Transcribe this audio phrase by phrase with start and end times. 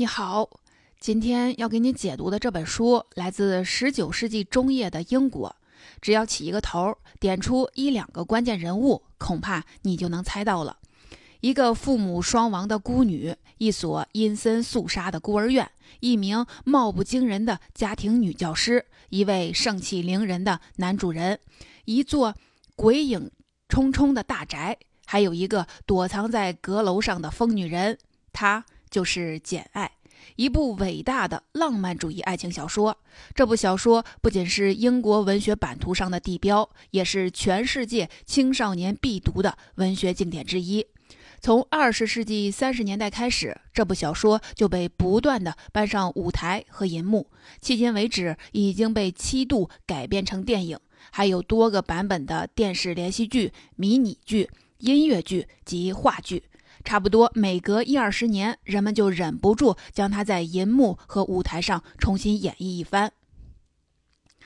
[0.00, 0.48] 你好，
[1.00, 5.56] 今天要给你解读的这本书来自十九世纪中叶的英国。
[6.00, 10.78] 只要起一个头，点出一两个关键人物，恐怕你就能猜到了。
[11.40, 15.68] 一个父母双亡的孤女，一所阴森肃杀的孤儿院，
[15.98, 21.40] 一名貌不惊人的家庭女教师，一位盛气凌人的男主人，
[21.86, 22.36] 一座
[22.76, 23.32] 鬼影
[23.68, 27.98] 重重的大宅，还有一个躲藏在阁楼上的疯女人，
[28.32, 28.64] 她。
[28.90, 29.92] 就是《简爱》，
[30.36, 32.96] 一部伟大的浪漫主义爱情小说。
[33.34, 40.86] 这部小说不仅是英国文学版图上的地标，也是全世界青少年必读的文学经典之一。
[41.40, 47.30] 从二十世纪三十年代开始，这部小说就被不断的搬上舞台和银幕，
[47.62, 50.76] 迄今为止已经被七度改编成电影，
[51.12, 56.42] 还有多个版本的电视连续剧、迷你剧、音乐剧及话剧。
[56.84, 63.12] 差不多每隔一二十年，人们就忍不住将它在银幕和舞台上重新演绎一番。《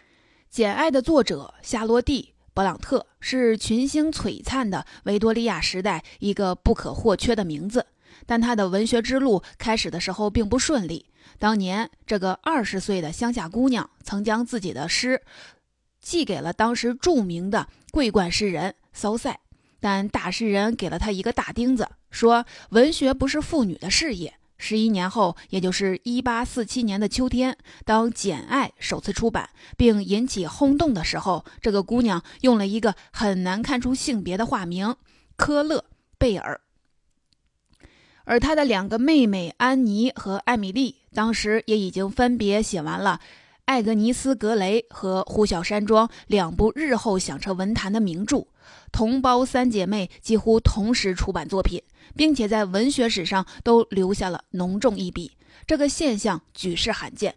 [0.51, 7.87] 简爱》的作者夏洛蒂·勃朗特是群星璀璨的维多利亚时代一个不可或缺的名字，
[8.27, 11.07] 但他的文学之路开始的时候并不顺利。
[11.39, 15.23] 当年，这个二十岁的乡下姑娘曾将自己的诗
[16.01, 19.41] 寄给了当时著名的桂冠诗人骚塞。
[19.83, 24.33] 但大诗人给了他一个大钉子，说文学不是妇女的事业。
[24.57, 34.95] 十一年后，也就是一八四七年的秋天，当《简爱》首次出版并引起轰动的时候，这个姑娘用了一个很难看出性别的化名
[35.35, 35.85] 科勒
[36.17, 36.61] 贝尔，
[38.23, 43.21] 而她的两个妹妹安妮和艾米丽当时也已经分别写完了
[43.67, 48.47] 《艾格尼斯·格雷》和《呼啸山庄》两部日后响彻文坛的名著。
[48.91, 51.81] 同胞三姐妹几乎同时出版作品，
[52.17, 55.37] 并且在文学史上都留下了浓重一笔。
[55.67, 57.37] 这个现象举世罕见。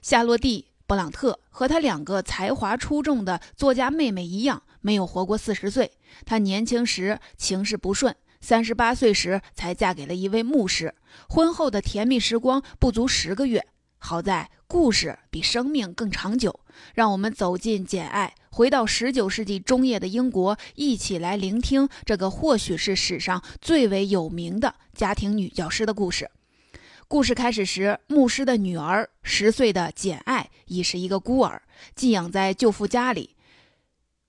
[0.00, 5.90] 夏洛蒂·勃朗特和他两个才华出众的作家妹妹一样，没有活过四十岁。
[6.24, 10.94] 她年轻时情势不顺，三十八岁时才嫁给了一位牧师。
[11.28, 13.66] 婚后的甜蜜时光不足十个月。
[13.98, 16.58] 好在故事比生命更长久。
[16.94, 18.34] 让我们走进《简爱》。
[18.50, 26.28] 回到十九世纪中叶的英国，一起来聆听这个或许是史上最为有名的家庭女教师的故事。
[27.06, 31.62] 故事开始时，牧师的女儿十岁的简爱已是一个孤儿，
[31.94, 33.36] 寄养在舅父家里。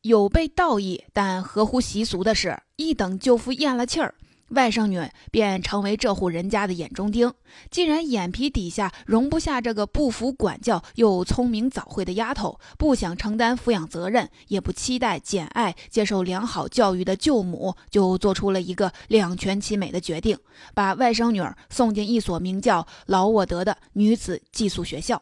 [0.02, 4.14] 有被道义但合乎习俗的是，一等舅父咽了气儿。
[4.56, 5.00] 外甥女
[5.32, 7.32] 便成为这户人家的眼中钉。
[7.70, 20.38] 既然眼皮底下容不下这个不服管教又聪明早慧的丫头，不想承担抚养责任，也不期待简爱接受良好教育的舅母，就做出了一个两全其美的决定，
[20.74, 25.22] 把外甥女儿送进一所名叫劳沃德的女子寄宿学校。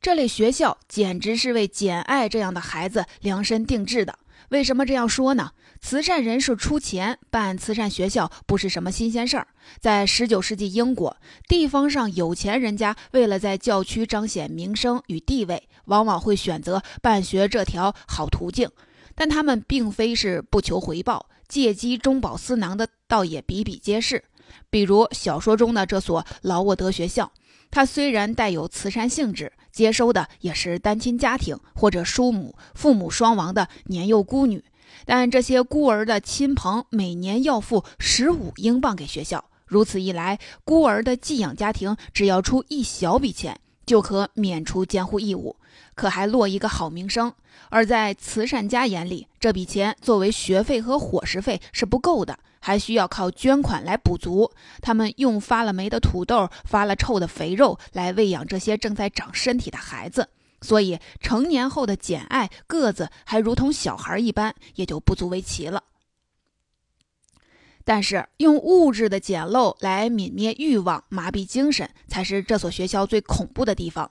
[0.00, 4.18] 这类学校简直是为简爱这样的孩子量身定制的。
[4.54, 5.50] 为什么这样说呢？
[5.80, 9.48] 慈善人士出钱办慈善学校不是什么新鲜事儿。
[9.80, 11.16] 在十九世纪英国，
[11.48, 18.70] 地方上有钱人家为了在教区彰显名声与地位，往往会选择办学这条好途径。
[19.16, 24.22] 但他们并非是不求回报，借机中饱私囊的倒也比比皆是。
[24.70, 27.32] 比如小说中的这所劳沃德学校，
[27.72, 29.52] 它虽然带有慈善性质。
[29.74, 34.64] 接收的也是单亲家庭或者叔母、父母双亡的年幼孤女，
[35.04, 39.44] 但这些孤儿的亲朋每年要付十五英镑给学校。
[39.66, 45.56] 如此一来，孤儿的寄养家庭只要出一小笔钱，就可免除监护义务，
[45.94, 47.32] 可还落一个好名声。
[47.70, 52.38] 而在慈善家眼里，这笔钱作为学费和伙食费是不够的。
[52.60, 54.50] 还需要靠捐款来补足。
[54.80, 60.26] 他们用发了霉的土豆、发了臭的肥肉来喂养这些正在长身体的孩子，
[60.62, 65.82] 所以成年后的简爱个子还如同小孩一般，也就不足为奇了。
[67.84, 74.10] 但是，用物质的简陋来泯灭欲望、麻痹精神，才是这所学校最恐怖的地方。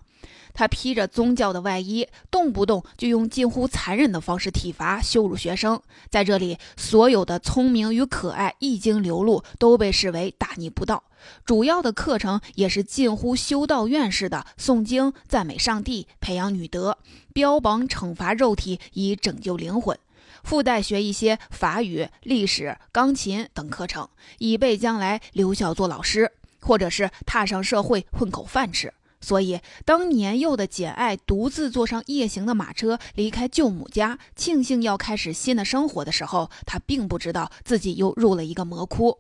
[0.53, 5.81] 他披着宗教的外衣，动不动就用近乎残忍的方式体罚、羞辱学生。
[6.11, 11.03] 在这里，所有的聪明与可爱一经流露，都被视为大逆不道。
[11.43, 16.99] 主要的课程也是近乎修道院式的诵经、赞美上帝、培养女德，
[17.33, 19.97] 标榜惩罚肉体以拯救灵魂，
[20.43, 24.07] 附带学一些法语、历史、钢琴等课程，
[24.37, 28.93] 以备将来留校做老师，或者是踏上社会混口饭吃。
[29.21, 39.17] 所以，当年幼的简爱独自坐上夜行的马车离开舅母家，庆幸要开始新的生活的时候，她并不知道自己又入了一个魔窟。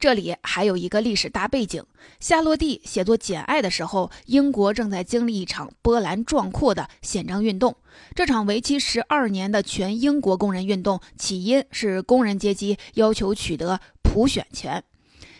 [0.00, 1.84] 这里还有一个历史大背景：
[2.20, 7.76] 夏洛蒂写作《简爱》的时候，英国正在经历一场波澜壮阔的宪章运动。
[8.14, 14.82] 这场为期十二年的全英国工人运动，起因是工人阶级要求取得普选权，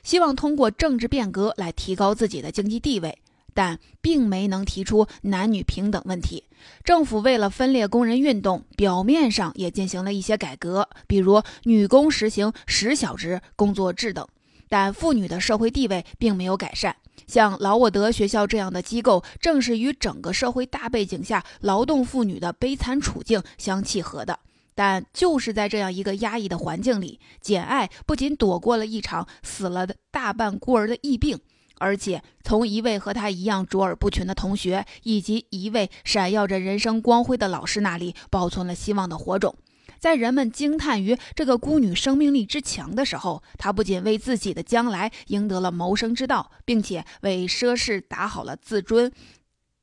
[0.03, 3.19] 希望通过政治变革来提高自己的经济地位。
[3.55, 6.45] 但并没能提出男女平等问题。
[6.85, 14.29] 政府为了分裂工人运动，表面上也进行了一些改革，比如女工实行十小时工作制等。
[14.71, 16.97] 但妇女的社会地位并没有改善。
[17.27, 24.39] 像劳沃德学校这样的机构，正是与整个社会大背景下劳动妇女的悲惨处境相契合的。
[24.75, 31.39] 但就是在这样一个压抑的环境里，简爱不仅躲过了一场死了的大半孤儿的疫病。
[31.79, 39.55] 而且，从一位和他一样卓尔不群的同学，以及一位闪耀着人生光辉的老师那里，保存了希望的火种。
[40.01, 49.13] 在人们惊叹于这个孤女生命力之强的时候，她不仅为自己的将来赢得了谋生之道，并且为奢侈打好了自尊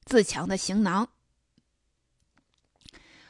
[0.04, 1.08] 自强的行囊。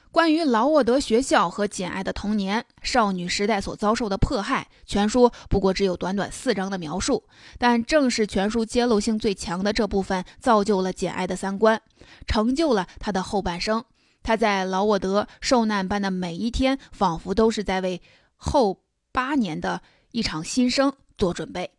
[0.10, 7.25] 关于劳沃德学校和简爱的童年、少女时代所遭受的迫害，全书不过只有短短四章的描述。
[7.60, 11.80] 但正是全书揭露性最强的这部分，造就了简爱的三观，
[12.25, 13.84] 成就了她的后半生。
[14.27, 18.01] 他在劳沃德受难般的每一天，仿佛都是在为
[18.35, 18.81] 后
[19.13, 19.81] 八年的
[20.12, 21.71] 一场新生做准备。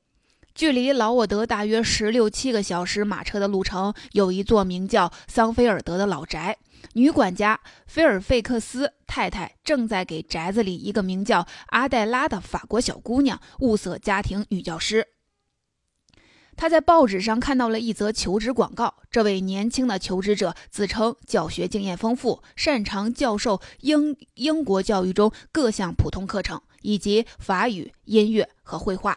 [0.54, 6.56] 距离劳沃德大约十六七个小时马车的路程，有一座名叫桑菲尔德的老宅。
[6.94, 15.06] 女管家菲尔费克斯太太正在给宅子里一个名叫阿黛拉的法国小姑娘物色家庭女教师。
[16.58, 18.93] 他在报纸上看到了一则求职广告。
[19.12, 29.16] 这位年轻的求职者自称教学经验丰富，擅长教授英英国教育中各项普通课程，以及法语、音乐和绘画。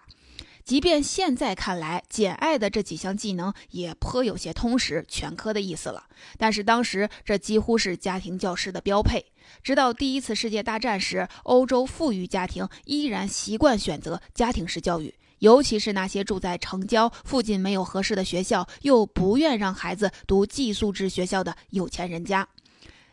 [0.64, 6.04] 即便现在看来，简爱的这几项技能也颇有些通识全科的意思了。
[6.38, 9.26] 但是当时这几乎是家庭教师的标配。
[9.64, 22.48] 直到第一次世界大战时，欧洲富裕家庭依然习惯选择家庭式教育，尤其是那些住在城郊、附近没有合适的学校，又不愿让孩子读寄宿制学校的有钱人家。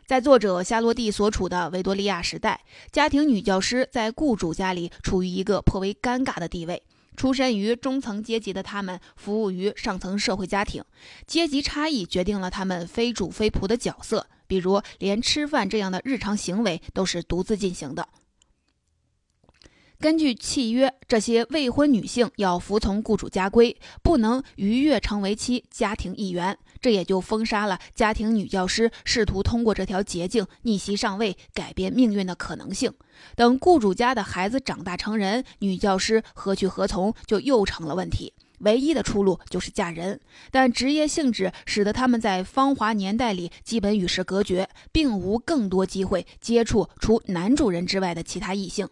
[0.06, 2.60] 在作者夏洛蒂所处的维多利亚时代，
[2.92, 6.82] 家庭女教师在雇主家里处于一个颇为尴尬的地位。
[7.16, 10.84] 出身于中层阶级的他们，服务于上层社会家庭，
[11.26, 14.26] 阶级差异决定了他们非主非仆的角色。
[14.46, 18.06] 比如，连吃饭这样的日常行为都是独自进行的。
[20.00, 26.56] 根据契约，这些未婚女性要服从雇主家规，不能逾越成为其家庭一员。
[26.80, 32.92] 这也就封杀了家庭女教师试图通过这条捷径逆袭上位、改变命运的可能性。
[33.34, 38.32] 等雇主家的孩子长大成人，女教师何去何从就又成了问题。
[38.60, 40.20] 唯一的出路就是嫁人，
[40.52, 48.88] 但职业性质使得他们在芳华年代里基本与世隔绝，并无更多机会接触除男主人之外的其他异性。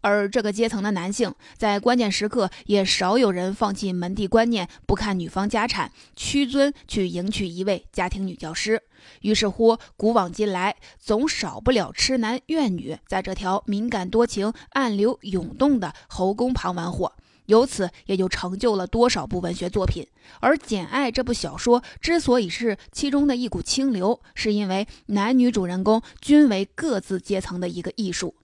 [0.00, 8.82] 而这个阶层的男性，在关键时刻也少有人放弃门第观念，不看女方家产，屈尊去迎娶一位家庭女教师。
[9.22, 17.12] 于是乎，古往今来，总少不了痴男怨女在这条敏感多情、暗流涌动的喉宫旁玩火。
[17.46, 20.06] 由此也就成就了多少部文学作品。
[20.40, 28.34] 而《简爱》这部小说之所以是其中的一股清流，是因为男女主人公均为各自阶层的一个艺术。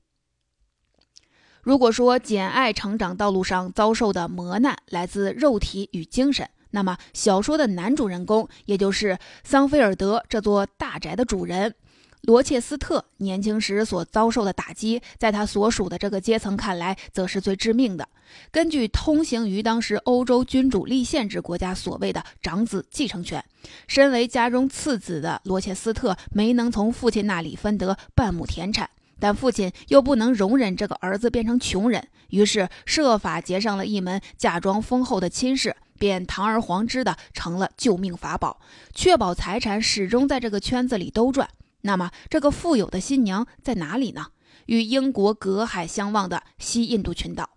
[1.64, 11.75] 如果说简爱成长道路上遭受的磨难来自肉体与精神，那么小说的男主人公，也就是桑菲尔德这座大宅的主人
[12.21, 18.06] 罗切斯特，年轻时所遭受的打击，在他所属的这个阶层看来，则是最致命的。
[18.50, 23.42] 根据通行于当时欧洲君主立宪制国家所谓的长子继承权，
[23.87, 28.90] 身为家中次子的罗切斯特没能从父亲那里分得半亩田产。
[29.18, 38.61] 但父亲又不能容忍这个儿子变成穷人，于是设法结上了一门嫁妆丰厚的亲事，便堂而皇之的成了救命法宝，
[38.94, 41.49] 确保财产始终在这个圈子里兜转。
[41.83, 44.26] 那么，这个富有的新娘在哪里呢？
[44.66, 47.50] 与英国隔海相望的西印度群岛。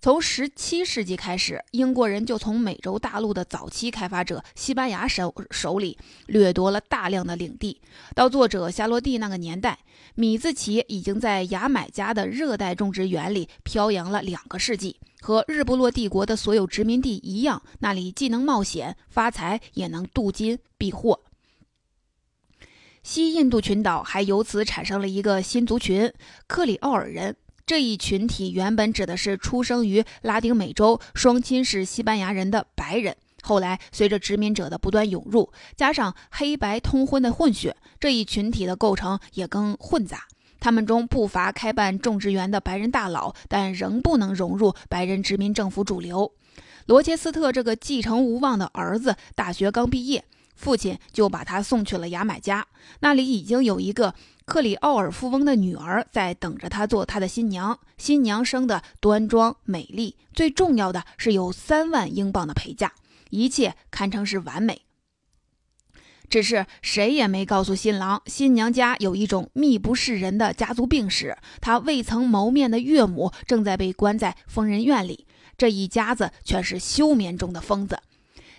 [0.00, 7.80] 从十七世纪开始，英国人就从美洲大陆的早期开发者西班牙手手里掠夺了大量的领地。
[8.14, 9.78] 到作者夏洛蒂那个年代，
[10.14, 14.96] 米字旗已经在牙买加的热带种植园里飘扬了两个世纪。
[15.20, 21.20] 和日不落帝国的所有殖民地一样，那里既能冒险发财，也能镀金避祸。
[23.02, 26.12] 西印度群岛还由此产生了一个新族群——
[26.46, 27.34] 克里奥尔人。
[27.68, 33.14] 这一群体原本指的是出生于拉丁美洲、双亲是西班牙人的白人。
[33.42, 40.22] 后来，随着殖民者的不断涌入，加上黑白通婚的混血，这一群体的构成也更混杂。
[40.58, 46.32] 他们中不乏开办种植园的白人大佬，但仍不能融入白人殖民政府主流。
[46.86, 50.24] 罗切斯特这个继承无望的儿子，大学刚毕业，
[50.56, 52.66] 父亲就把他送去了牙买加，
[53.00, 54.14] 那里已经有一个
[54.48, 57.78] 克里奥尔富翁的女儿在等着他做他的新娘。
[57.98, 62.94] 新娘生的端庄美丽，最重要的是有三万英镑的陪嫁。
[63.28, 64.80] 一切堪称是完美，
[66.30, 75.26] 只是谁也没告诉新郎，新娘家有一种秘不示人的家族病史，他未曾谋面的岳母正在被关在疯人院里，
[75.58, 77.98] 这一家子全是休眠中的疯子。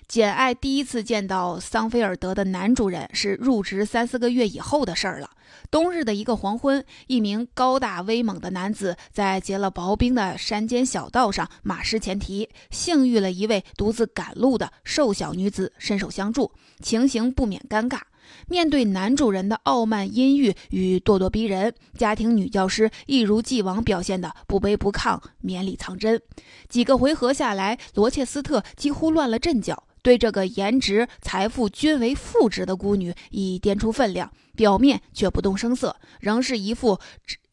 [0.09, 5.29] 简爱第一次见到桑菲尔德的男主人是入职三四个月以后的事儿了。
[5.69, 16.51] 冬日的一个黄昏，一名高大威猛的男子在结了薄冰的山间小道上马失前蹄，幸遇了一位独自赶路的瘦小女子，伸手相助，
[16.81, 17.99] 情形不免尴尬。
[18.47, 26.19] 面对男主人的傲慢阴郁与咄咄逼人，家庭女教师一如既往表现得不卑不亢，绵里藏针。
[26.67, 29.83] 几个回合下来，罗切斯特几乎乱了阵脚。
[30.01, 36.99] 对这个颜值、财富均为负值的孤女已掂出分量，表面却不动声色，仍是一副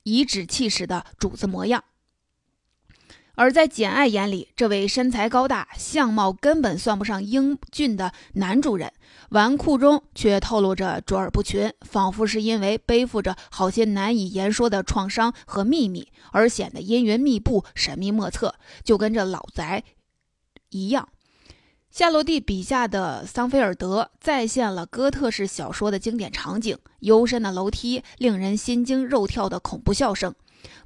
[0.05, 1.85] 颐指气使的主子模样。
[3.39, 8.91] 而在简爱眼里，这位身材高大、相貌根本算不上英俊的男主人，
[9.29, 19.85] 纨绔中却透露着卓尔不群，仿佛是因为背负着好些难以言说的创伤和秘密，而显得阴云密布、神秘莫测，就跟这老宅
[20.71, 21.07] 一样。
[21.97, 30.35] 夏洛蒂笔下的桑菲尔德再现了哥特式小说的经典场景：幽深的楼梯、令人心惊肉跳的恐怖笑声，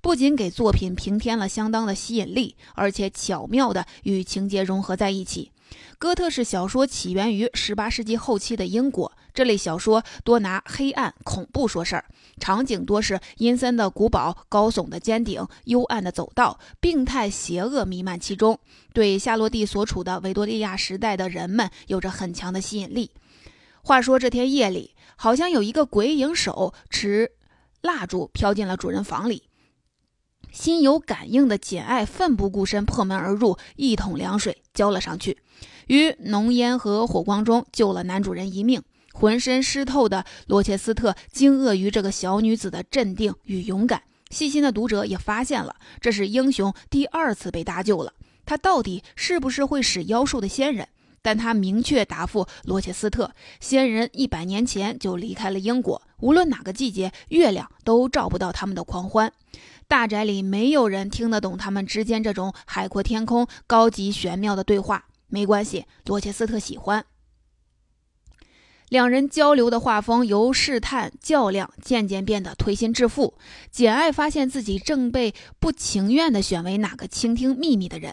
[0.00, 5.50] 不仅给作品平添了相当的吸引力，而且巧妙地与情节融合在一起。
[5.98, 9.10] 哥特式小说起源于18世纪后期的英国。
[9.40, 12.04] 这类小说多拿黑暗恐怖说事儿，
[12.38, 18.60] 场景多是阴森的古堡、高耸的尖顶、幽暗的走道，病态邪恶弥漫其中，
[18.92, 23.12] 对夏洛蒂所处的维多利亚时代的人们有着很强的吸引力。
[23.80, 27.32] 话说这天夜里，好像有一个鬼影手持
[27.80, 29.44] 蜡烛飘进了主人房里，
[30.52, 35.38] 心有感应的简爱奋不顾身破门而入，一桶凉水浇了上去，
[35.86, 38.82] 于浓烟和火光中救了男主人一命。
[39.12, 44.02] 浑身湿透的罗切斯特惊愕于这个小女子的镇定与勇敢。
[44.30, 48.12] 细心的读者也发现了，这是英雄第二次被搭救了。
[48.46, 50.88] 他到底是不是会使妖术的仙人？
[51.22, 59.30] 但他明确答复罗切斯特：仙人一百年前就离开了英国，无论哪个季节，月亮都照不到他们的狂欢。
[59.86, 65.04] 大宅里没有人听得懂他们之间这种海阔天空、高级玄妙的对话。
[65.26, 67.04] 没关系，罗切斯特喜欢。
[68.90, 73.34] 两人交流的画风由试探较量渐渐变得推心置腹。
[73.70, 78.12] 简爱发现自己正被不情愿地选为哪个倾听秘密的人。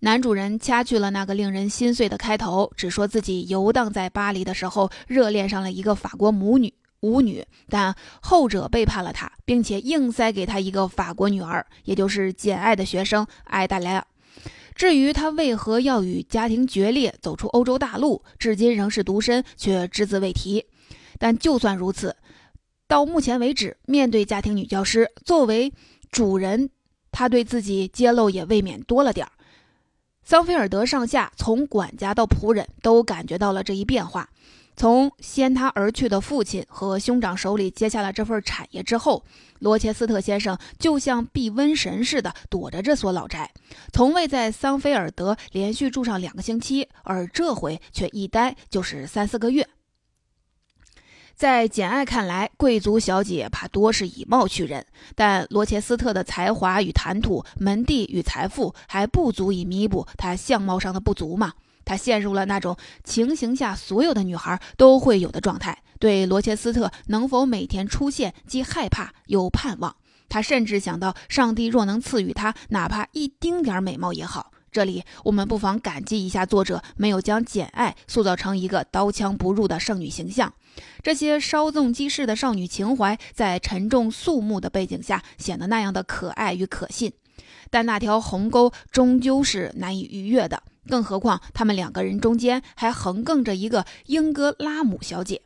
[0.00, 14.06] 男主人掐去了那个令人心碎的开头，只说自己游荡在巴黎的时候热恋上了一个法国母女舞女，但后者背叛了他，并且硬塞给他一个法国女儿，也就是简爱的学生艾达莱尔。
[14.74, 20.64] 至于他为何要与家庭决裂，走出欧洲大陆，至今仍是独身，却只字未提。
[21.18, 22.16] 但就算如此，
[22.86, 25.72] 到目前为止，面对家庭女教师作为
[26.10, 26.70] 主人，
[27.12, 29.32] 他对自己揭露也未免多了点儿。
[30.22, 34.30] 桑菲尔德上下，从管家到仆人都感觉到了这一变化。
[34.76, 39.22] 从先他而去的父亲和兄长手里接下了这份产业之后，
[39.58, 43.52] 罗切斯特先生就像避瘟神似的躲着这所老宅，
[43.92, 49.68] 从未在桑菲尔德连续住上两个星期，而这回却一待就是三四个月。
[51.34, 61.54] 在简爱看来，贵族小姐怕多是以貌取人，但罗切斯特的才华与谈吐、门第与财富还不足以弥补他相貌上的不足吗？
[61.84, 69.96] 他陷入了那种情形下所有的女孩都会有的状态，对罗切斯特能否每天出现既害怕又盼望。
[70.28, 74.52] 他甚至想到，上帝若能赐予他哪怕一丁点美貌也好。
[74.70, 80.52] 这里我们不妨感激一下作者，没有将简爱塑造成一个刀枪不入的圣女形象。
[81.02, 87.12] 这些稍纵即逝的少女情怀，在沉重肃穆的背景下，显得那样的可爱与可信。
[87.68, 90.62] 但那条鸿沟终究是难以逾越的。
[90.88, 95.42] 更何况，他们两个人中间还横亘着一个英格拉姆小姐。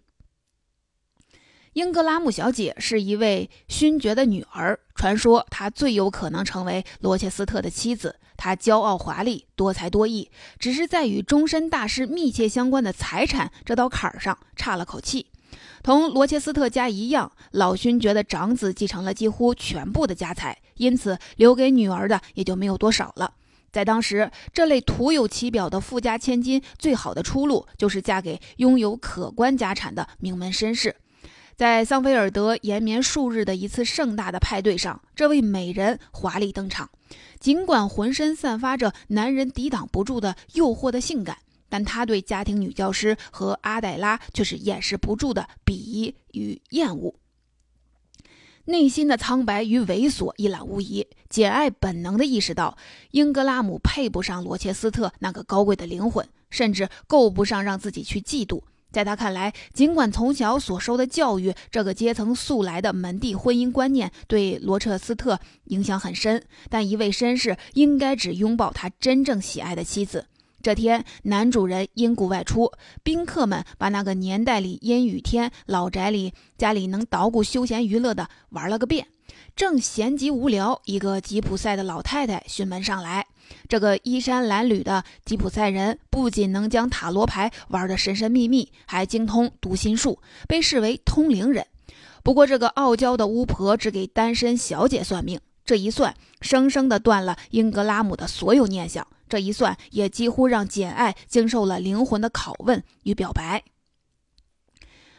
[1.72, 8.20] 英格拉姆小姐是一位勋爵的女儿，传说她最有可能成为罗切斯特的妻子。
[8.36, 15.26] 她骄傲华丽，多才多艺，只是在与终身大事密切相关的财产这道坎儿上差了口气。
[15.82, 23.34] 同罗切斯特家一样，老勋爵的长子继承了几乎全部的家财，因此留给女儿的也就没有多少了。
[23.74, 30.94] 在当时，这类徒有其表的富家千金，最好的出路就是嫁给拥有可观家产的名门绅士。
[31.56, 36.88] 在桑菲尔德延绵数日的一次盛大的派对上，这位美人华丽登场。
[37.40, 41.38] 尽管浑身散发着男人抵挡不住的诱惑的性感。
[41.68, 47.12] 但他对家庭女教师和阿黛拉却是掩饰不住的鄙夷与厌恶，
[48.66, 51.06] 内心的苍白与猥琐一览无遗。
[51.28, 52.76] 简爱本能地意识到，
[53.10, 58.62] 英格拉姆配不上罗切斯特那个高贵的灵魂，甚至够不上让自己去嫉妒。
[58.90, 70.26] 在他看来，尽管从小所受的教育，这个阶层素来的门第婚姻观念对罗彻斯特影响很深，但一位绅士应该只拥抱他真正喜爱的妻子。
[70.64, 79.06] 这天，男主人因故外出，宾客们把那个年代里阴雨天老宅里家里能捣鼓休闲娱乐的玩了个遍。
[79.54, 83.26] 正闲极无聊，一个吉普赛的老太太巡门上来。
[83.68, 90.18] 这个衣衫褴褛的吉普赛人不仅能将塔罗牌玩得神神秘秘，还精通读心术，
[90.48, 91.66] 被视为通灵人。
[92.22, 99.06] 不过，这个傲娇的巫婆只给单身小姐算命，这一算，生生的断了英格拉姆的所有念想。
[99.28, 103.62] 这一算，也几乎让简爱经受了灵魂的拷问与表白。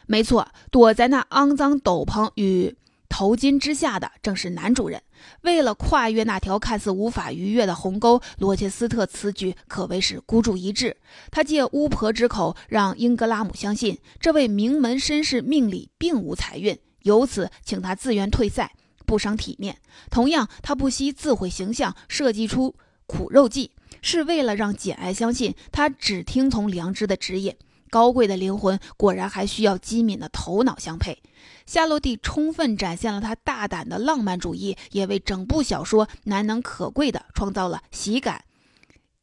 [0.06, 2.76] 没错，躲在那肮脏斗篷与
[3.08, 5.02] 头巾之下的，正是男主人。
[5.42, 10.96] 为了跨越那条看似无法逾越的鸿沟，罗切斯特此举可谓是孤注一掷。
[11.30, 18.72] 他借巫婆之口，让英格拉姆相信这位名门绅士命里并无财运，由此请他自愿退赛，
[19.06, 19.78] 不伤体面。
[20.10, 23.72] 同样，他不惜自毁形象，设计出苦肉计。
[24.06, 27.56] 是为了让简爱相信他只听从良知的指引。
[27.90, 31.20] 高贵的灵魂果然还需要机敏的头脑相配。
[31.66, 38.44] 夏洛蒂充分展现了他大胆的浪漫主义，也为整部小说难能可贵的创造了喜感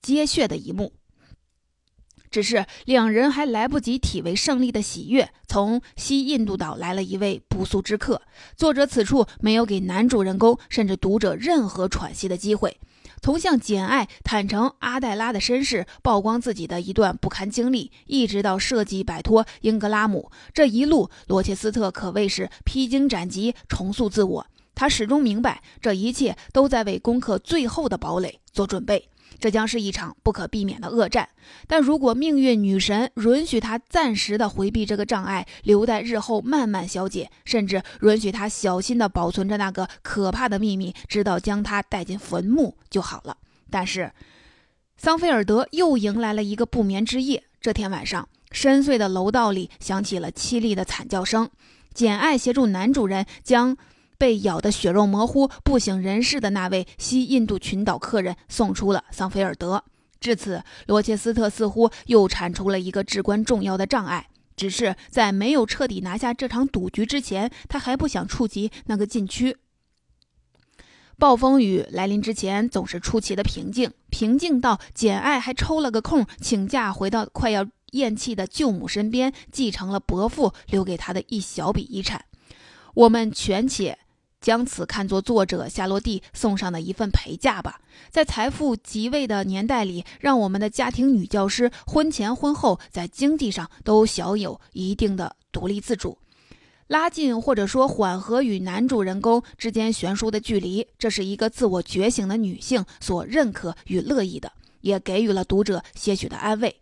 [0.02, 0.92] 接血的一幕。
[2.30, 8.22] 只是两人还来不及体味胜利的喜悦，从西印度岛来了一位不速之客。
[8.58, 12.78] 作者此处没有给男主人公甚至读者任何喘息的机会。
[13.24, 24.48] 从向简爱坦诚阿黛拉的身世，曝光自己的一段不堪经历，一直到设计摆脱英格拉姆，这一路罗切斯特可谓是披荆斩棘，重塑自我。
[24.76, 29.08] 他始终明白，这一切都在为攻克最后的堡垒做准备。
[29.40, 31.28] 这将是一场不可避免的恶战，
[31.68, 43.38] 但如果命运女神允许他暂时的回避这个障碍，留待日后慢慢消解，甚至允许他小心的保存着那个可怕的秘密，直到将他带进坟墓就好了。
[43.70, 44.12] 但是，
[44.98, 47.44] 桑菲尔德又迎来了一个不眠之夜。
[47.60, 51.50] 这天晚上，深邃的楼道里响起了凄厉的惨叫声。
[51.94, 53.78] 简爱协助男主人将。
[54.18, 59.84] 被咬得血肉模糊、不省人事的那位西印度群岛客人送出了桑菲尔德。
[60.20, 64.28] 至此，罗切斯特似乎又铲除了一个至关重要的障碍。
[64.56, 69.58] 只是在没有彻底拿下这场赌局之前，他还不想触及那个禁区。
[71.18, 82.26] 暴风雨来临之前，总是出奇的平静，平静到简爱还抽了个空，请假回到快要咽气的舅母身边，继承了伯父留给他的一小笔遗产。
[82.94, 83.98] 我们权且。
[84.44, 87.80] 将此看作作者夏洛蒂送上的一份陪嫁吧。
[88.12, 96.18] 在财富即位的年代里，让我们的家庭女教师婚前婚后在经济上都小有一定的独立自主，
[96.88, 104.52] 拉近或者说缓和与男主人公之间悬殊的距离，这是一个自我觉醒的女性所认可与乐意的，
[104.82, 106.76] 也给予了读者些许的安慰。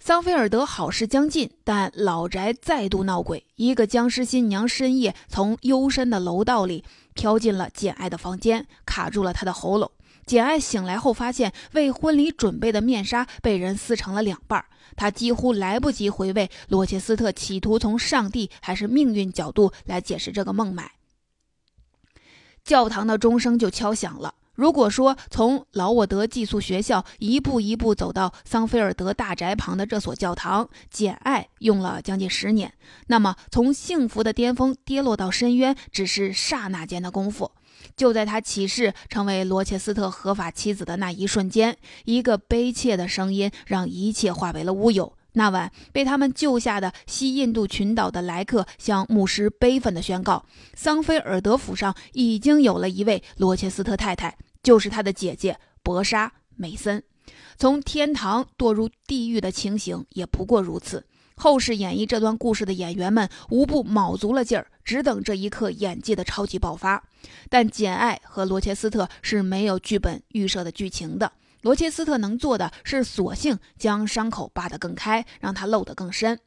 [0.00, 3.44] 桑菲尔德好事将近，但老宅再度闹鬼。
[3.56, 6.84] 一个僵尸新娘深夜从幽深的楼道里
[7.14, 9.90] 飘进了简爱的房间，卡住了她的喉咙。
[10.24, 14.64] 简爱醒来后发现，为婚礼准备的面纱被人撕成了两半。
[14.96, 20.92] 她几乎来不及回味罗切斯特企图从上帝还是命运角度来解释这个孟买。
[22.64, 24.34] 教堂的钟声就敲响了。
[24.58, 32.74] 如果说从劳沃德寄宿学校一步一步走到桑菲尔德大宅旁的这所教堂，简爱用了将近十年，
[33.06, 37.52] 那么从幸福的巅峰跌落到深渊，只是刹那间的功夫。
[37.96, 45.14] 就在他起誓成为罗切斯特合法妻子的那一瞬间，一个悲切的声音让一切化为了乌有。
[45.34, 50.44] 那晚被他们救下的西印度群岛的莱克向牧师悲愤地宣告，
[50.74, 57.02] 桑菲尔德府上已经有了一位罗切斯特太太，就是他的姐姐博莎梅森。
[57.56, 61.06] 从天堂堕入地狱的情形也不过如此。
[61.36, 67.04] 后世演绎这段故事的演员们无不卯足了劲儿，只等这一刻演技的超级爆发。
[67.48, 71.30] 但《简爱》和罗切斯特是没有剧本预设的剧情的。
[71.62, 76.40] 罗切斯特能做的是，索性将伤口扒得更开，让它漏得更深。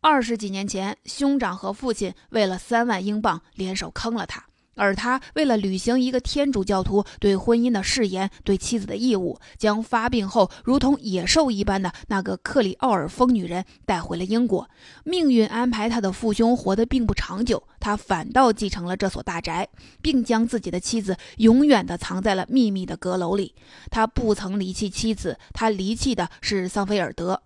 [0.00, 4.44] 二十几年前，兄长和父亲为了三万英镑联手坑了他。
[4.74, 14.68] 而他为了履行一个天主教徒对婚姻的誓言、对妻子的义务，将发病后如同野兽一般的那个克里奥尔疯女人带回了英国。
[15.04, 19.68] 命运安排他的父兄活得并不长久，他反倒继承了这所大宅，
[20.02, 23.54] 并将自己的妻子永远地藏在了秘密的阁楼里。
[23.90, 27.42] 他不曾离弃妻子，他离弃的是桑菲尔德。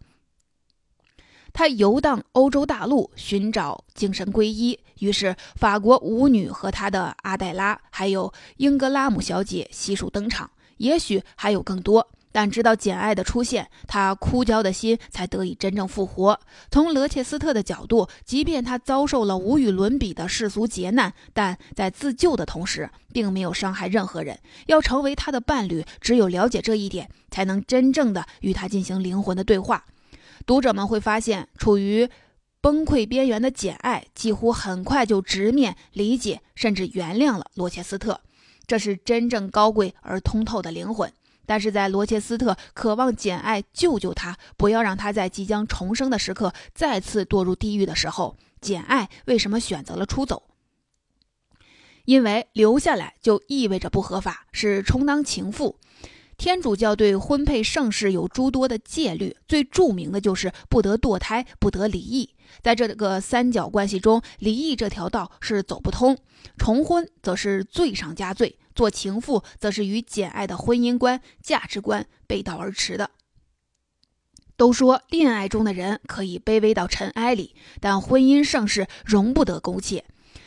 [1.58, 4.78] 他游荡欧洲大陆，寻找精神皈依。
[5.00, 10.48] 于是，法国舞女和他的阿黛拉，还有英格拉姆小姐悉数登场。
[10.76, 16.38] 也许还有更多，但直到简爱的出现，他枯焦的心才得以真正复活。
[16.70, 24.38] 从罗切斯特的角度，即便他遭受了无与伦比的世俗劫难，但在自救的同时，并没有伤害任何人。
[24.66, 29.84] 要成为他的伴侣，只有了解这一点，才能真正的与他进行灵魂的对话。
[30.48, 32.08] 读者们会发现，处于
[32.62, 38.22] 崩溃边缘的简爱几乎很快就直面、理解，甚至原谅了罗切斯特。
[38.66, 41.12] 这是真正高贵而通透的灵魂。
[41.44, 50.44] 但是在罗切斯特渴望简爱救救他，不要让他在即将重生的时刻再次堕入地狱的时候，简爱为什么选择了出走？
[52.06, 55.78] 因为留下来就意味着不合法，是充当情妇。
[56.38, 62.30] 天主教对婚配盛世有诸多的戒律，最著名的就是不得堕胎、不得离异。
[62.62, 66.16] 在这个三角关系中，离异这条道是走不通，
[66.56, 68.56] 重婚则是罪上加罪。
[68.72, 73.10] 做情妇则是与简爱的婚姻观、价值观背道而驰的。
[74.56, 80.04] 都说恋爱中的人可以卑微到尘埃里，但婚姻盛世容不得苟且。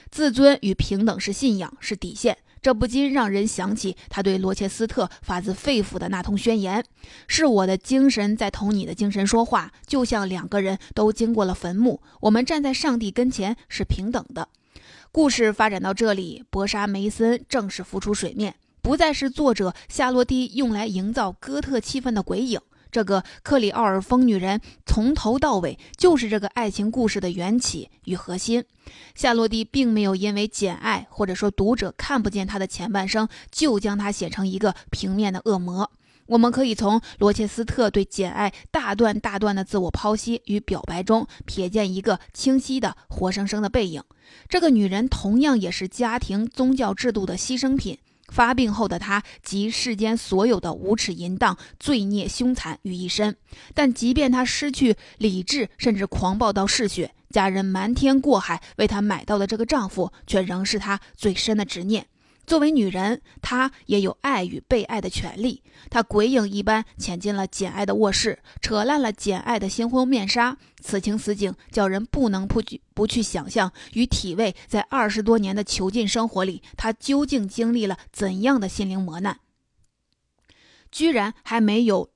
[0.09, 2.37] 自尊与平等是信仰，是底线。
[2.61, 6.85] 这不禁让人想起他对罗切斯特发自肺腑的那通宣言
[7.27, 14.47] ：“是我的精神在同你的精神说话，就像两个人都经过了坟墓，我们站在上帝跟前是平等的。”
[15.11, 22.61] 故事发展到这里，博沙梅森正式浮出水面，不再是作者夏洛蒂用来营造哥特气氛的鬼影。
[22.91, 28.63] 这个克里奥尔疯女人从头到尾就是这个爱情故事的缘起与核心。
[29.15, 35.89] 夏洛蒂并没有因为简爱或者说读者看不见她的前半生，就将她写成一个平面的恶魔。
[36.27, 44.01] 我们可以从罗切斯特对简爱大段大段的自我剖析与表白中，瞥见一个清晰的活生生的背影。
[44.47, 47.97] 这个女人同样也是家庭宗教制度的牺牲品。
[48.31, 53.35] 发病后的她集世间所有的无耻淫荡、罪孽凶残于一身，
[53.75, 62.07] 但即便她失去理智，甚至狂暴到嗜血，家人瞒天过海为她买到的这个丈夫，却仍是他最深的执念。
[62.51, 65.63] 作为女人，她也有爱与被爱的权利。
[65.89, 70.57] 她鬼影一般潜进了简爱的卧室，扯烂了简爱的新婚面纱。
[70.81, 79.39] 此情此景，叫人不能不去不去想象与体味，在二十多年的囚禁生活里，她究竟经历了怎样的心灵磨难？
[80.91, 82.09] 居然还没有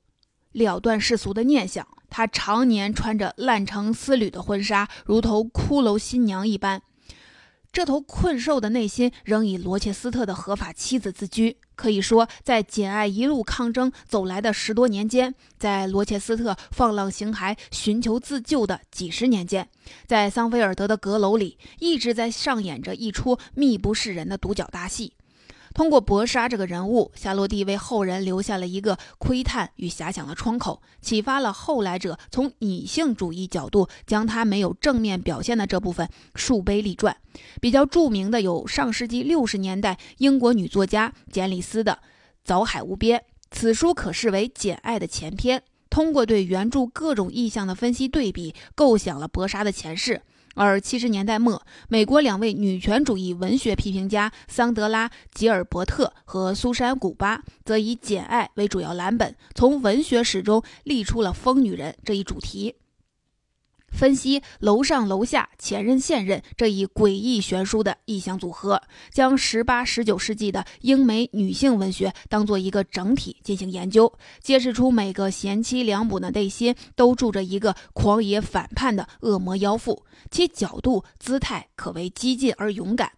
[0.51, 1.87] 了断世俗的念想。
[2.09, 6.81] 她常年穿着烂成丝缕的婚纱，如同骷髅新娘一般。
[7.75, 11.57] 这头困兽的内心仍以罗切斯特的合法妻子自居。
[11.75, 19.67] 可以说，在简爱一路抗争走来的十多年间，在罗切斯特放浪形骸、寻求自救的几十年间，
[20.07, 25.11] 在桑菲尔德的阁楼里，一直在上演着一出密不示人的独角大戏。
[25.75, 37.17] 通过博莎这个人物，夏洛蒂为后人留下了一个窥探与遐想的窗口，启发了后来者从女性主义角度将她没有正面表现的这部分树碑立传。
[37.59, 41.91] 比较著名的有上世纪六十年代英国女作家简·里斯的
[42.45, 43.19] 《藻海无边》，
[43.51, 50.21] 此书可视为《简爱》的前篇，通过对原著各种意象的分析对比，构想了博莎的前世。
[50.55, 62.75] 而七十年代末，美国两位女权主义文学批评家桑德拉·吉尔伯特和苏珊·古巴，则以《简爱》为主要蓝本，从文学史中立出了“疯女人”这一主题。
[63.95, 68.81] 分析楼上楼下、前任现任这一诡异悬殊的意象组合，
[69.11, 83.13] 将十八、十九世纪的英美女性文学当做一个整体进行研究，揭示出每个贤妻良母的内心都住着一个狂野反叛的恶魔妖妇，其角度、姿态可谓激进而勇敢。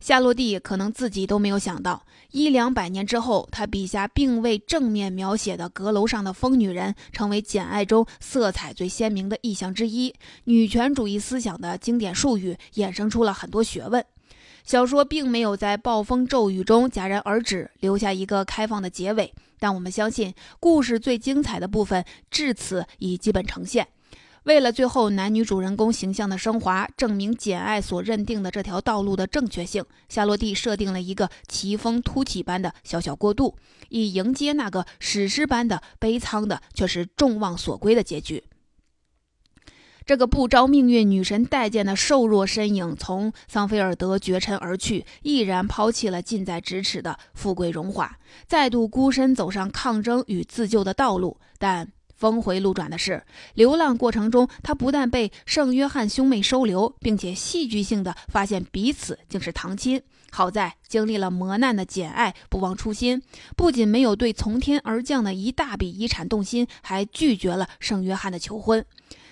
[0.00, 10.14] 夏洛蒂可能自己都没有想到，一两百年之后，他笔下并未正面描写的阁楼上的疯女人，成为《简爱》中色彩最鲜明的意象之一。
[10.44, 14.04] 女权主义思想的经典术语衍生出了很多学问。
[14.64, 23.88] 小说并没有在暴风骤雨中戛然而止，留下一个开放的结尾，但我们相信，故事最精彩的部分至此已基本呈现。
[24.44, 33.56] 为了最后男女主人公形象的升华，证明简爱所认定的这条道路的正确性，夏洛蒂设定了一个奇峰突起般的小小过渡，
[33.90, 38.44] 以迎接那个史诗般的悲苍的却是众望所归的结局。
[40.06, 51.92] 这个不招命运女神待见的瘦弱身影，从桑菲尔德绝尘而去，毅然抛弃了近在咫尺的富贵荣华，再度孤身走上抗争与自救的道路，但。
[52.18, 60.02] 峰回路转的是，流浪过程中，他不但被圣约翰兄妹收留，并且戏剧性的发现彼此竟是堂亲。
[60.30, 63.22] 好在经历了磨难的简爱不忘初心，
[63.56, 68.84] 不仅没有对从天而降的一大笔遗产动心，还拒绝了圣约翰的求婚。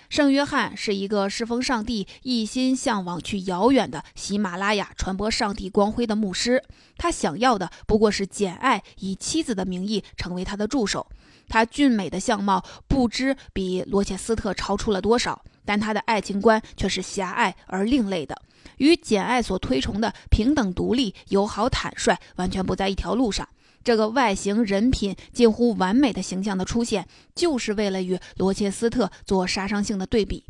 [0.08, 6.62] 圣约翰是一个侍奉上帝、一心向往去遥远的喜马拉雅传播上帝光辉的牧师，
[6.96, 11.08] 他想要的不过是简爱以妻子的名义成为他的助手。
[11.48, 18.40] 他俊美的相貌不知比罗切斯特超出了多少，但他的爱情观却是狭隘而另类的，
[18.78, 23.48] 与简爱所推崇的平等、独立、友好、坦率完全不在一条路上。
[23.84, 27.06] 这个外形、人品近乎完美的形象的出现，
[27.36, 30.44] 就是为了与罗切斯特做杀伤性的对比。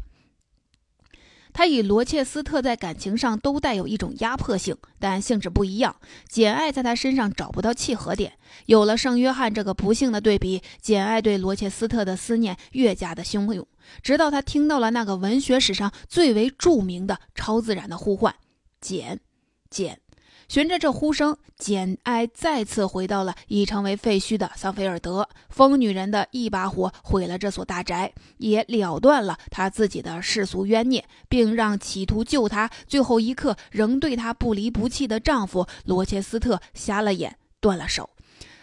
[1.57, 5.97] 他与罗切斯特在感情上都带有一种压迫性，但性质不一样。
[6.29, 8.35] 简爱在他身上找不到契合点。
[8.67, 13.67] 有了圣约翰这个不幸的对比，简爱对罗切斯特的思念越加的汹涌，
[14.03, 18.35] 直到他听到了那个文学史上最为著名的超自然的呼唤
[18.79, 19.21] ：“简，
[19.71, 19.99] 简。”
[20.49, 25.29] 循着这呼声，简爱再次回到了已成为废墟的桑菲尔德。
[25.49, 38.11] 疯女人的一把火毁了这所大宅，也了断了她自己的世俗冤孽，并让企图救她、最后一刻仍对她不离不弃的丈夫罗切斯特瞎了眼、断了手。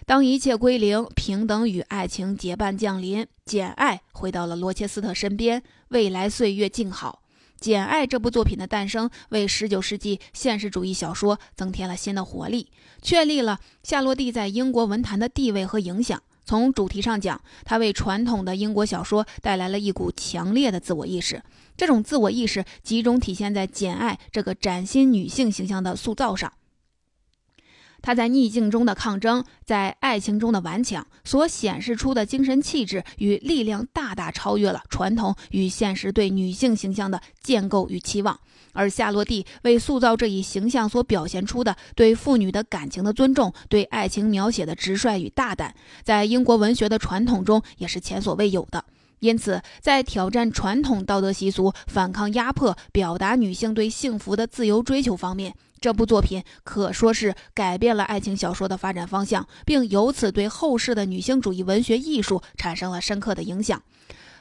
[0.06, 7.20] 当一切归零，平等与爱情结伴降临，简爱回到了罗切斯特身边，未来岁月静好。
[7.64, 12.68] 《简爱》这部作品的诞生，为19世纪现实主义小说增添了新的活力，
[13.02, 16.22] 确立了夏洛蒂在英国文坛的地位和影响。
[16.44, 21.42] 从主题上讲，它为传统的英国小说带来了一股强烈的自我意识。
[21.78, 26.52] 这种自我意识集中体现在《简爱》这个崭新女性形象的塑造上。
[28.04, 38.38] 她在逆境中的抗争，在爱情中的顽强，所显示出的精神气质与力量，大大超越了传统与现实对女性形象的建构与期望。
[38.74, 48.84] 而夏洛蒂为塑造这一形象所表现出的对妇女的感情的尊重，对爱情描写的直率与大胆，在英国文学的传统中也是前所未有的。
[49.20, 63.84] 因此，在挑战传统道德习俗、反抗压迫、表达女性对幸福的自由追求方面，这部作品可说是改变了爱情小说的发展方向，并由此对后世的女性主义文学艺术产生了深刻的影响。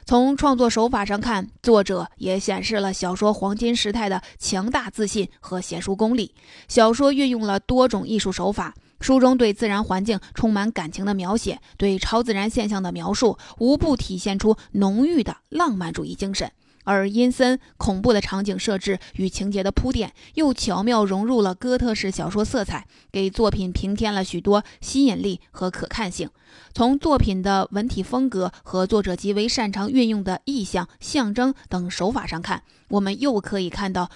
[0.05, 6.33] 从创作手法上看，作者也显示了小说黄金时代的强大自信和写书功力。
[6.69, 8.73] 小说运用了多种艺术手法。
[9.01, 16.47] 书中对自然环境充满感情的描写，对超自然现象的描述，无不体现出浓郁的浪漫主义精神；
[16.83, 26.29] 而阴森恐怖的场景设置与情节的铺垫，又巧妙融入了哥特式小说色彩，给作品平添了许多吸引力和可看性。
[26.73, 34.09] 从作品的文体风格和作者极为擅长运用的意象、象征等手法上看，我们又可以看到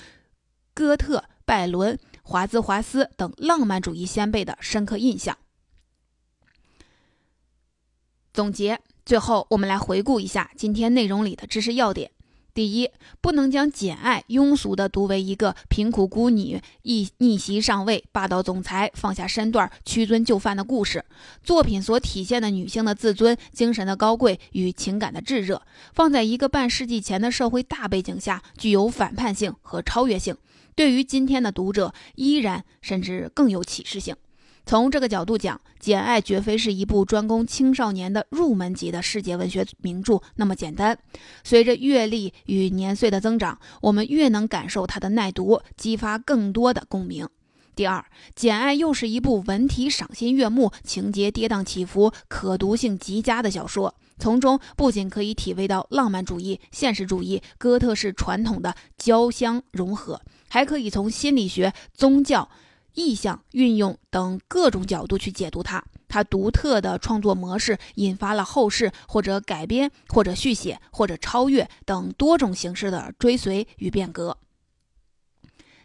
[0.73, 1.97] 哥特、拜伦。
[2.29, 5.37] 华兹华斯等浪漫主义先辈的深刻印象。
[8.33, 12.11] 总结，最后我们来回顾一下今天内容里的知识要点。
[12.57, 12.89] 第一，
[13.21, 21.05] 不能将简爱庸俗的读为一个贫苦孤女逆逆袭上位、霸道总裁放下身段、屈尊就范的故事。
[21.43, 25.61] 作品所体现的女性的自尊、精神的高贵与情感的炙热，
[25.93, 30.35] 放在一个半世纪前的社会大背景下，具有反叛性和超越性。
[30.73, 34.15] 对于今天的读者，依然甚至更有启示性。
[34.67, 40.99] 从这个角度讲，《简爱》绝非是一部专攻青少年的入门级的世界文学名著那么简单。
[41.41, 47.25] 随着阅历与年岁的增长，我们越能感受它的耐读，激发更多的共鸣。
[47.77, 47.99] 第二，
[48.35, 53.95] 《简爱》又是一部文体赏心悦目、情节跌宕起伏、可读性极佳的小说。
[54.19, 62.49] 从中不仅可以体味到浪漫主义、现实主义、哥特式传统的交相融合，还可以从心理学、宗教。
[62.97, 74.35] 意象运用等各种角度去解读它，它独特的创作模式引发了后世或者改编或者续写或者超越等多种形式的追随与变革。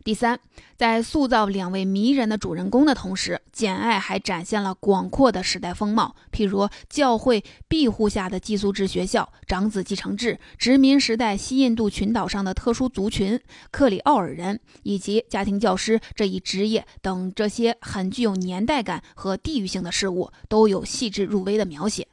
[0.04, 0.40] 第三，
[0.76, 13.38] 在塑造两位迷人的主人公的同时，《简爱》还展现了广阔的时代风貌，譬如教会庇护下的寄宿制学校、长子继承制、殖民时代西印度群岛上的特殊族群
[13.70, 22.08] 克里奥尔人，以及家庭教师这一职业等这些很具有年代感和地域性的事物，都有细致入微的描写。